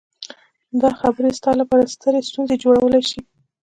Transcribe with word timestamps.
دا 0.81 0.89
خبرې 0.99 1.29
ستا 1.39 1.51
لپاره 1.61 1.91
سترې 1.95 2.19
ستونزې 2.29 2.55
جوړولی 2.63 3.01
شي 3.09 3.19